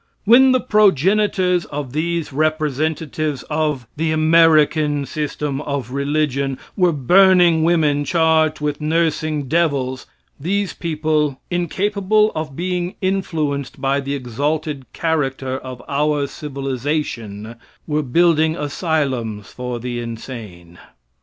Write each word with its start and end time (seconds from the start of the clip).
When 0.25 0.51
the 0.51 0.59
progenitors 0.59 1.65
of 1.65 1.93
these 1.93 2.33
representatives 2.33 3.43
of 3.51 3.85
the 3.97 4.11
"American 4.11 5.05
system 5.05 5.61
of 5.61 5.91
religion" 5.91 6.57
were 6.75 6.91
burning 6.91 7.63
women 7.63 8.03
charged 8.03 8.61
with 8.61 8.81
nursing 8.81 9.47
devils, 9.47 10.07
these 10.39 10.73
people, 10.73 11.39
"incapable 11.51 12.31
of 12.33 12.55
being 12.55 12.95
influenced 12.99 13.79
by 13.79 13.99
the 13.99 14.15
exalted 14.15 14.91
character 14.91 15.59
of 15.59 15.83
our 15.87 16.25
civilization," 16.25 17.55
were 17.85 18.01
building 18.01 18.55
asylums 18.55 19.49
for 19.51 19.79
the 19.79 19.99
insane. 19.99 20.79